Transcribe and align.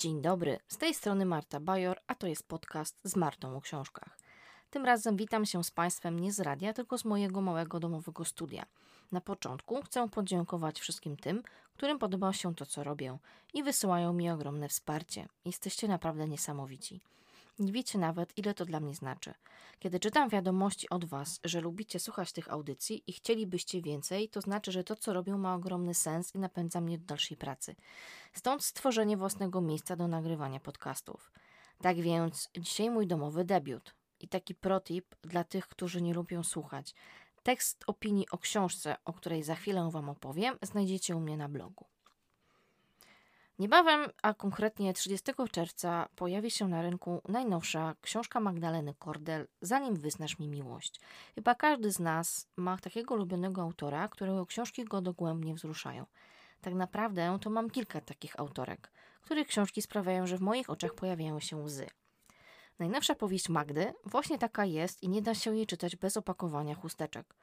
Dzień 0.00 0.22
dobry, 0.22 0.58
z 0.68 0.76
tej 0.76 0.94
strony 0.94 1.24
Marta 1.24 1.60
Bajor, 1.60 2.00
a 2.06 2.14
to 2.14 2.26
jest 2.26 2.48
podcast 2.48 3.00
z 3.04 3.16
Martą 3.16 3.56
o 3.56 3.60
książkach. 3.60 4.18
Tym 4.70 4.84
razem 4.84 5.16
witam 5.16 5.46
się 5.46 5.64
z 5.64 5.70
Państwem 5.70 6.20
nie 6.20 6.32
z 6.32 6.40
radia, 6.40 6.72
tylko 6.72 6.98
z 6.98 7.04
mojego 7.04 7.40
małego 7.40 7.80
domowego 7.80 8.24
studia. 8.24 8.66
Na 9.12 9.20
początku 9.20 9.82
chcę 9.82 10.08
podziękować 10.08 10.80
wszystkim 10.80 11.16
tym, 11.16 11.42
którym 11.74 11.98
podoba 11.98 12.32
się 12.32 12.54
to, 12.54 12.66
co 12.66 12.84
robię 12.84 13.18
i 13.54 13.62
wysyłają 13.62 14.12
mi 14.12 14.30
ogromne 14.30 14.68
wsparcie. 14.68 15.28
Jesteście 15.44 15.88
naprawdę 15.88 16.28
niesamowici. 16.28 17.00
Nie 17.60 17.72
wiecie 17.72 17.98
nawet, 17.98 18.38
ile 18.38 18.54
to 18.54 18.64
dla 18.64 18.80
mnie 18.80 18.94
znaczy. 18.94 19.34
Kiedy 19.78 20.00
czytam 20.00 20.28
wiadomości 20.28 20.88
od 20.88 21.04
Was, 21.04 21.40
że 21.44 21.60
lubicie 21.60 21.98
słuchać 21.98 22.32
tych 22.32 22.52
audycji 22.52 23.02
i 23.06 23.12
chcielibyście 23.12 23.82
więcej, 23.82 24.28
to 24.28 24.40
znaczy, 24.40 24.72
że 24.72 24.84
to, 24.84 24.96
co 24.96 25.12
robię, 25.12 25.36
ma 25.36 25.54
ogromny 25.54 25.94
sens 25.94 26.34
i 26.34 26.38
napędza 26.38 26.80
mnie 26.80 26.98
do 26.98 27.04
dalszej 27.04 27.36
pracy. 27.36 27.76
Stąd 28.32 28.64
stworzenie 28.64 29.16
własnego 29.16 29.60
miejsca 29.60 29.96
do 29.96 30.08
nagrywania 30.08 30.60
podcastów. 30.60 31.32
Tak 31.82 32.00
więc 32.00 32.48
dzisiaj 32.58 32.90
mój 32.90 33.06
domowy 33.06 33.44
debiut. 33.44 33.94
I 34.20 34.28
taki 34.28 34.54
protip 34.54 35.14
dla 35.22 35.44
tych, 35.44 35.68
którzy 35.68 36.02
nie 36.02 36.14
lubią 36.14 36.42
słuchać. 36.42 36.94
Tekst 37.42 37.84
opinii 37.86 38.30
o 38.30 38.38
książce, 38.38 38.96
o 39.04 39.12
której 39.12 39.42
za 39.42 39.54
chwilę 39.54 39.90
Wam 39.90 40.08
opowiem, 40.08 40.58
znajdziecie 40.62 41.16
u 41.16 41.20
mnie 41.20 41.36
na 41.36 41.48
blogu. 41.48 41.84
Niebawem, 43.60 44.10
a 44.22 44.34
konkretnie 44.34 44.92
30 44.92 45.32
czerwca, 45.52 46.08
pojawi 46.16 46.50
się 46.50 46.68
na 46.68 46.82
rynku 46.82 47.22
najnowsza 47.28 47.94
książka 48.00 48.40
Magdaleny 48.40 48.94
Kordel 48.98 49.46
Zanim 49.60 49.96
wyznasz 49.96 50.38
mi 50.38 50.48
miłość. 50.48 51.00
Chyba 51.34 51.54
każdy 51.54 51.92
z 51.92 51.98
nas 51.98 52.48
ma 52.56 52.78
takiego 52.78 53.14
ulubionego 53.14 53.62
autora, 53.62 54.08
którego 54.08 54.46
książki 54.46 54.84
go 54.84 55.00
dogłębnie 55.00 55.54
wzruszają. 55.54 56.06
Tak 56.60 56.74
naprawdę 56.74 57.38
to 57.40 57.50
mam 57.50 57.70
kilka 57.70 58.00
takich 58.00 58.40
autorek, 58.40 58.92
których 59.22 59.48
książki 59.48 59.82
sprawiają, 59.82 60.26
że 60.26 60.38
w 60.38 60.40
moich 60.40 60.70
oczach 60.70 60.94
pojawiają 60.94 61.40
się 61.40 61.56
łzy. 61.56 61.86
Najnowsza 62.78 63.14
powieść 63.14 63.48
Magdy 63.48 63.92
właśnie 64.04 64.38
taka 64.38 64.64
jest 64.64 65.02
i 65.02 65.08
nie 65.08 65.22
da 65.22 65.34
się 65.34 65.56
jej 65.56 65.66
czytać 65.66 65.96
bez 65.96 66.16
opakowania 66.16 66.74
chusteczek. 66.74 67.34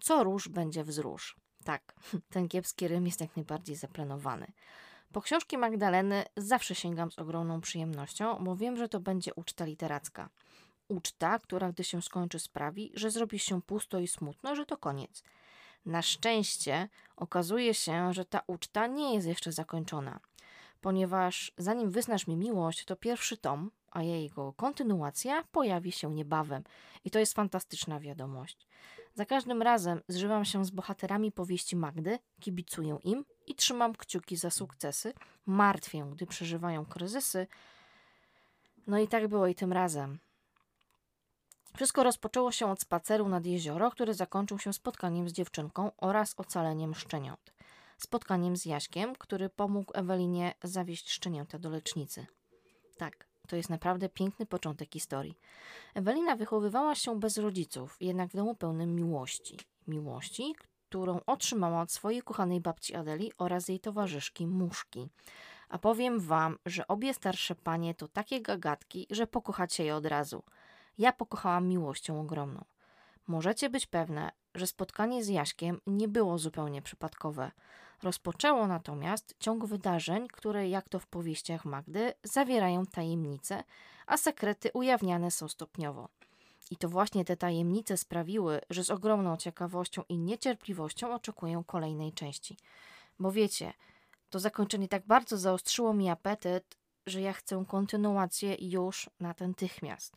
Co 0.00 0.24
róż 0.24 0.48
będzie 0.48 0.84
wzrusz. 0.84 1.36
Tak, 1.64 1.94
ten 2.32 2.48
kiepski 2.48 2.88
rym 2.88 3.06
jest 3.06 3.20
jak 3.20 3.36
najbardziej 3.36 3.76
zaplanowany. 3.76 4.52
Po 5.12 5.20
książki 5.20 5.58
Magdaleny 5.58 6.24
zawsze 6.36 6.74
sięgam 6.74 7.10
z 7.10 7.18
ogromną 7.18 7.60
przyjemnością, 7.60 8.44
bo 8.44 8.56
wiem, 8.56 8.76
że 8.76 8.88
to 8.88 9.00
będzie 9.00 9.34
uczta 9.34 9.64
literacka. 9.64 10.28
Uczta, 10.88 11.38
która 11.38 11.72
gdy 11.72 11.84
się 11.84 12.02
skończy 12.02 12.38
sprawi, 12.38 12.92
że 12.94 13.10
zrobi 13.10 13.38
się 13.38 13.62
pusto 13.62 13.98
i 13.98 14.08
smutno, 14.08 14.56
że 14.56 14.66
to 14.66 14.76
koniec. 14.76 15.22
Na 15.86 16.02
szczęście 16.02 16.88
okazuje 17.16 17.74
się, 17.74 18.12
że 18.12 18.24
ta 18.24 18.40
uczta 18.46 18.86
nie 18.86 19.14
jest 19.14 19.26
jeszcze 19.26 19.52
zakończona, 19.52 20.20
ponieważ 20.80 21.52
zanim 21.58 21.90
wyznasz 21.90 22.26
mi 22.26 22.36
miłość, 22.36 22.84
to 22.84 22.96
pierwszy 22.96 23.36
tom, 23.36 23.70
a 23.90 24.02
jego 24.02 24.52
kontynuacja 24.52 25.44
pojawi 25.52 25.92
się 25.92 26.14
niebawem. 26.14 26.64
I 27.04 27.10
to 27.10 27.18
jest 27.18 27.34
fantastyczna 27.34 28.00
wiadomość. 28.00 28.66
Za 29.14 29.24
każdym 29.24 29.62
razem 29.62 30.00
zżywam 30.08 30.44
się 30.44 30.64
z 30.64 30.70
bohaterami 30.70 31.32
powieści 31.32 31.76
Magdy, 31.76 32.18
kibicuję 32.40 32.98
im 33.04 33.24
i 33.48 33.54
trzymam 33.54 33.94
kciuki 33.94 34.36
za 34.36 34.50
sukcesy, 34.50 35.12
martwię, 35.46 36.06
gdy 36.12 36.26
przeżywają 36.26 36.86
kryzysy. 36.86 37.46
No 38.86 38.98
i 38.98 39.08
tak 39.08 39.28
było 39.28 39.46
i 39.46 39.54
tym 39.54 39.72
razem. 39.72 40.18
Wszystko 41.76 42.02
rozpoczęło 42.02 42.52
się 42.52 42.70
od 42.70 42.80
spaceru 42.80 43.28
nad 43.28 43.46
jezioro, 43.46 43.90
który 43.90 44.14
zakończył 44.14 44.58
się 44.58 44.72
spotkaniem 44.72 45.28
z 45.28 45.32
dziewczynką 45.32 45.90
oraz 45.96 46.34
ocaleniem 46.36 46.94
szczeniąt. 46.94 47.52
Spotkaniem 47.98 48.56
z 48.56 48.66
Jaśkiem, 48.66 49.14
który 49.14 49.48
pomógł 49.48 49.92
Ewelinie 49.94 50.54
zawieźć 50.62 51.10
szczenięta 51.10 51.58
do 51.58 51.70
lecznicy. 51.70 52.26
Tak, 52.96 53.26
to 53.48 53.56
jest 53.56 53.70
naprawdę 53.70 54.08
piękny 54.08 54.46
początek 54.46 54.92
historii. 54.92 55.38
Ewelina 55.94 56.36
wychowywała 56.36 56.94
się 56.94 57.20
bez 57.20 57.38
rodziców, 57.38 57.96
jednak 58.00 58.30
w 58.30 58.36
domu 58.36 58.54
pełnym 58.54 58.94
miłości. 58.94 59.58
Miłości, 59.86 60.54
którą 60.88 61.20
otrzymała 61.26 61.80
od 61.82 61.92
swojej 61.92 62.22
kochanej 62.22 62.60
babci 62.60 62.94
Adeli 62.94 63.32
oraz 63.38 63.68
jej 63.68 63.80
towarzyszki 63.80 64.46
Muszki. 64.46 65.08
A 65.68 65.78
powiem 65.78 66.20
wam, 66.20 66.58
że 66.66 66.88
obie 66.88 67.14
starsze 67.14 67.54
panie 67.54 67.94
to 67.94 68.08
takie 68.08 68.42
gagatki, 68.42 69.06
że 69.10 69.26
pokochacie 69.26 69.84
je 69.84 69.96
od 69.96 70.06
razu. 70.06 70.42
Ja 70.98 71.12
pokochałam 71.12 71.68
miłością 71.68 72.20
ogromną. 72.20 72.64
Możecie 73.26 73.70
być 73.70 73.86
pewne, 73.86 74.30
że 74.54 74.66
spotkanie 74.66 75.24
z 75.24 75.28
Jaśkiem 75.28 75.80
nie 75.86 76.08
było 76.08 76.38
zupełnie 76.38 76.82
przypadkowe. 76.82 77.50
Rozpoczęło 78.02 78.66
natomiast 78.66 79.34
ciąg 79.38 79.66
wydarzeń, 79.66 80.28
które, 80.28 80.68
jak 80.68 80.88
to 80.88 80.98
w 80.98 81.06
powieściach 81.06 81.64
Magdy, 81.64 82.12
zawierają 82.22 82.86
tajemnice, 82.86 83.64
a 84.06 84.16
sekrety 84.16 84.70
ujawniane 84.74 85.30
są 85.30 85.48
stopniowo. 85.48 86.08
I 86.70 86.76
to 86.76 86.88
właśnie 86.88 87.24
te 87.24 87.36
tajemnice 87.36 87.96
sprawiły, 87.96 88.60
że 88.70 88.84
z 88.84 88.90
ogromną 88.90 89.36
ciekawością 89.36 90.02
i 90.08 90.18
niecierpliwością 90.18 91.14
oczekuję 91.14 91.62
kolejnej 91.66 92.12
części. 92.12 92.56
Bo 93.18 93.32
wiecie, 93.32 93.72
to 94.30 94.38
zakończenie 94.38 94.88
tak 94.88 95.06
bardzo 95.06 95.38
zaostrzyło 95.38 95.94
mi 95.94 96.10
apetyt, 96.10 96.76
że 97.06 97.20
ja 97.20 97.32
chcę 97.32 97.64
kontynuację 97.68 98.56
już 98.60 99.10
natychmiast. 99.20 100.16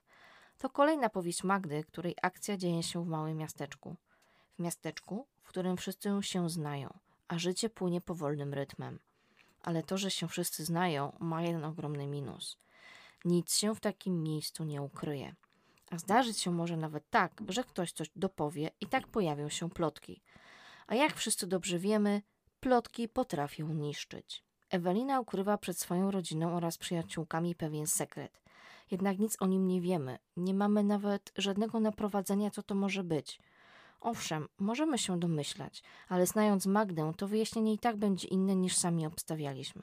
To 0.58 0.70
kolejna 0.70 1.10
powieść 1.10 1.44
Magdy, 1.44 1.84
której 1.84 2.16
akcja 2.22 2.58
dzieje 2.58 2.84
się 2.84 3.04
w 3.04 3.08
małym 3.08 3.38
miasteczku. 3.38 3.96
W 4.60 4.62
miasteczku, 4.62 5.28
w 5.42 5.48
którym 5.48 5.78
wszyscy 5.78 6.10
się 6.22 6.50
znają, 6.50 7.00
a 7.28 7.40
życie 7.40 7.70
płynie 7.70 8.02
powolnym 8.02 8.54
rytmem. 8.54 9.00
Ale 9.64 9.84
to, 9.84 9.98
że 9.98 10.12
się 10.12 10.28
wszyscy 10.28 10.66
znają, 10.66 11.18
ma 11.20 11.42
jeden 11.44 11.66
ogromny 11.66 12.08
minus. 12.08 12.58
Nic 13.26 13.56
się 13.56 13.76
w 13.76 13.80
takim 13.80 14.24
miejscu 14.24 14.64
nie 14.64 14.82
ukryje. 14.82 15.36
A 15.92 15.98
zdarzyć 15.98 16.40
się 16.40 16.52
może 16.52 16.78
nawet 16.78 17.10
tak, 17.10 17.42
że 17.50 17.64
ktoś 17.64 17.92
coś 17.92 18.10
dopowie 18.16 18.72
i 18.82 18.86
tak 18.86 19.08
pojawią 19.08 19.50
się 19.50 19.70
plotki. 19.70 20.22
A 20.88 20.96
jak 20.96 21.16
wszyscy 21.16 21.48
dobrze 21.48 21.80
wiemy, 21.80 22.22
plotki 22.60 23.10
potrafią 23.10 23.68
niszczyć. 23.68 24.44
Ewelina 24.70 25.20
ukrywa 25.20 25.58
przed 25.58 25.80
swoją 25.80 26.12
rodziną 26.12 26.56
oraz 26.56 26.78
przyjaciółkami 26.78 27.56
pewien 27.56 27.88
sekret. 27.88 28.42
Jednak 28.92 29.20
nic 29.20 29.38
o 29.40 29.48
nim 29.48 29.68
nie 29.68 29.82
wiemy. 29.82 30.18
Nie 30.38 30.54
mamy 30.54 30.84
nawet 30.84 31.32
żadnego 31.38 31.80
naprowadzenia, 31.80 32.52
co 32.52 32.64
to 32.64 32.76
może 32.76 33.04
być. 33.04 33.40
Owszem, 34.02 34.48
możemy 34.60 34.98
się 34.98 35.20
domyślać, 35.20 35.84
ale 36.10 36.26
znając 36.26 36.66
Magdę, 36.66 37.12
to 37.18 37.28
wyjaśnienie 37.28 37.74
i 37.74 37.80
tak 37.80 37.98
będzie 37.98 38.28
inne 38.28 38.56
niż 38.56 38.78
sami 38.78 39.06
obstawialiśmy. 39.06 39.82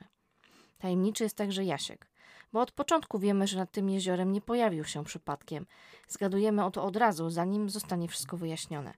Tajemniczy 0.78 1.24
jest 1.24 1.36
także 1.36 1.64
Jasiek, 1.64 2.10
bo 2.52 2.60
od 2.60 2.72
początku 2.72 3.18
wiemy, 3.18 3.46
że 3.46 3.58
nad 3.58 3.70
tym 3.70 3.90
jeziorem 3.90 4.32
nie 4.32 4.40
pojawił 4.40 4.84
się 4.84 5.04
przypadkiem. 5.04 5.66
Zgadujemy 6.08 6.64
o 6.64 6.70
to 6.70 6.84
od 6.84 6.96
razu, 6.96 7.30
zanim 7.30 7.70
zostanie 7.70 8.08
wszystko 8.08 8.36
wyjaśnione. 8.36 8.94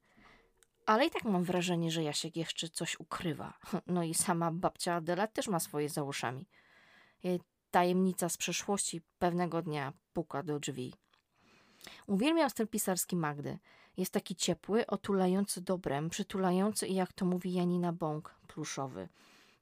Ale 0.86 1.06
i 1.06 1.10
tak 1.10 1.24
mam 1.24 1.44
wrażenie, 1.44 1.90
że 1.90 2.02
Jasiek 2.02 2.36
jeszcze 2.36 2.68
coś 2.68 3.00
ukrywa. 3.00 3.58
No 3.86 4.02
i 4.02 4.14
sama 4.14 4.50
babcia 4.50 4.94
Adela 4.94 5.26
też 5.26 5.48
ma 5.48 5.60
swoje 5.60 5.88
za 5.88 6.02
uszami. 6.02 6.46
Tajemnica 7.70 8.28
z 8.28 8.36
przeszłości 8.36 9.02
pewnego 9.18 9.62
dnia 9.62 9.92
puka 10.12 10.42
do 10.42 10.60
drzwi. 10.60 10.94
Uwielbiam 12.06 12.50
styl 12.50 12.68
pisarski 12.68 13.16
Magdy. 13.16 13.58
Jest 13.96 14.12
taki 14.12 14.36
ciepły, 14.36 14.86
otulający 14.86 15.60
dobrem, 15.60 16.10
przytulający 16.10 16.86
i 16.86 16.94
jak 16.94 17.12
to 17.12 17.24
mówi 17.24 17.52
Janina 17.52 17.92
Bąk, 17.92 18.34
pluszowy. 18.46 19.08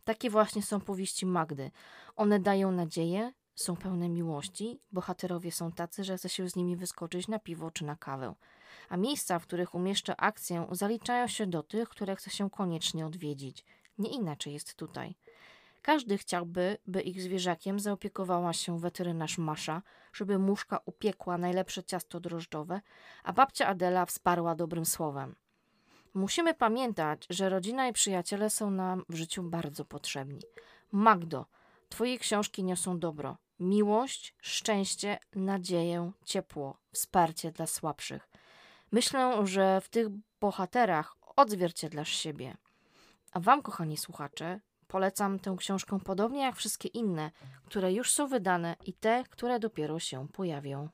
Takie 0.04 0.30
właśnie 0.30 0.62
są 0.62 0.80
powieści 0.80 1.26
Magdy. 1.26 1.70
One 2.16 2.40
dają 2.40 2.72
nadzieję, 2.72 3.32
są 3.58 3.76
pełne 3.76 4.08
miłości, 4.08 4.80
bohaterowie 4.92 5.52
są 5.52 5.72
tacy, 5.72 6.04
że 6.04 6.16
chce 6.16 6.28
się 6.28 6.48
z 6.48 6.56
nimi 6.56 6.76
wyskoczyć 6.76 7.28
na 7.28 7.38
piwo 7.38 7.70
czy 7.70 7.84
na 7.84 7.96
kawę. 7.96 8.34
A 8.88 8.96
miejsca, 8.96 9.38
w 9.38 9.46
których 9.46 9.74
umieszczę 9.74 10.20
akcję, 10.20 10.66
zaliczają 10.70 11.26
się 11.26 11.46
do 11.46 11.62
tych, 11.62 11.88
które 11.88 12.16
chce 12.16 12.30
się 12.30 12.50
koniecznie 12.50 13.06
odwiedzić. 13.06 13.64
Nie 13.98 14.10
inaczej 14.10 14.52
jest 14.52 14.74
tutaj. 14.74 15.14
Każdy 15.82 16.18
chciałby, 16.18 16.78
by 16.86 17.00
ich 17.00 17.22
zwierzakiem 17.22 17.80
zaopiekowała 17.80 18.52
się 18.52 18.80
weterynarz 18.80 19.38
Masza, 19.38 19.82
żeby 20.12 20.38
muszka 20.38 20.80
upiekła 20.84 21.38
najlepsze 21.38 21.84
ciasto 21.84 22.20
drożdżowe, 22.20 22.80
a 23.24 23.32
babcia 23.32 23.66
Adela 23.66 24.06
wsparła 24.06 24.54
dobrym 24.54 24.86
słowem. 24.86 25.34
Musimy 26.14 26.54
pamiętać, 26.54 27.26
że 27.30 27.48
rodzina 27.48 27.88
i 27.88 27.92
przyjaciele 27.92 28.50
są 28.50 28.70
nam 28.70 29.04
w 29.08 29.14
życiu 29.14 29.42
bardzo 29.42 29.84
potrzebni. 29.84 30.40
Magdo, 30.92 31.46
twoje 31.88 32.18
książki 32.18 32.64
niosą 32.64 32.98
dobro, 32.98 33.36
miłość, 33.60 34.34
szczęście, 34.40 35.18
nadzieję, 35.34 36.12
ciepło, 36.24 36.76
wsparcie 36.92 37.52
dla 37.52 37.66
słabszych. 37.66 38.28
Myślę, 38.92 39.46
że 39.46 39.80
w 39.80 39.88
tych 39.88 40.06
bohaterach 40.40 41.16
odzwierciedlasz 41.36 42.12
siebie. 42.12 42.56
A 43.32 43.40
wam, 43.40 43.62
kochani 43.62 43.96
słuchacze, 43.96 44.60
Polecam 44.88 45.38
tę 45.38 45.54
książkę 45.58 45.98
podobnie 46.04 46.42
jak 46.42 46.56
wszystkie 46.56 46.88
inne, 46.88 47.30
które 47.64 47.92
już 47.92 48.12
są 48.12 48.26
wydane 48.26 48.76
i 48.86 48.92
te, 48.92 49.24
które 49.30 49.58
dopiero 49.58 49.98
się 49.98 50.28
pojawią. 50.28 50.88